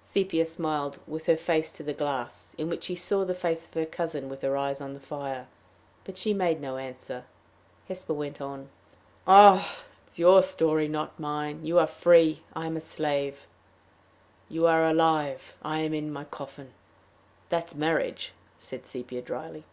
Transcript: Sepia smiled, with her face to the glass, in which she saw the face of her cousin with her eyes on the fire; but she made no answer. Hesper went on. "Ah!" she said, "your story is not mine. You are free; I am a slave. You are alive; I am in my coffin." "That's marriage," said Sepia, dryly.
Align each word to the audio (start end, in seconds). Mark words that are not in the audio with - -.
Sepia 0.00 0.46
smiled, 0.46 1.00
with 1.08 1.26
her 1.26 1.36
face 1.36 1.72
to 1.72 1.82
the 1.82 1.92
glass, 1.92 2.54
in 2.56 2.68
which 2.70 2.84
she 2.84 2.94
saw 2.94 3.24
the 3.24 3.34
face 3.34 3.66
of 3.66 3.74
her 3.74 3.84
cousin 3.84 4.28
with 4.28 4.40
her 4.42 4.56
eyes 4.56 4.80
on 4.80 4.92
the 4.94 5.00
fire; 5.00 5.48
but 6.04 6.16
she 6.16 6.32
made 6.32 6.60
no 6.60 6.76
answer. 6.76 7.24
Hesper 7.88 8.14
went 8.14 8.40
on. 8.40 8.68
"Ah!" 9.26 9.74
she 10.06 10.10
said, 10.10 10.18
"your 10.22 10.40
story 10.40 10.84
is 10.84 10.90
not 10.92 11.18
mine. 11.18 11.66
You 11.66 11.80
are 11.80 11.88
free; 11.88 12.44
I 12.54 12.66
am 12.68 12.76
a 12.76 12.80
slave. 12.80 13.48
You 14.48 14.68
are 14.68 14.84
alive; 14.84 15.56
I 15.62 15.80
am 15.80 15.94
in 15.94 16.12
my 16.12 16.26
coffin." 16.26 16.74
"That's 17.48 17.74
marriage," 17.74 18.34
said 18.58 18.86
Sepia, 18.86 19.20
dryly. 19.20 19.64